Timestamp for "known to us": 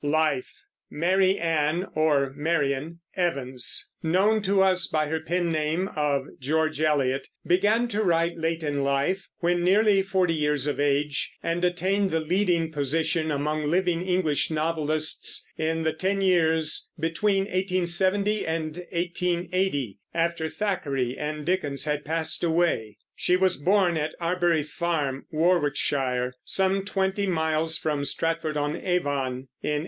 4.01-4.87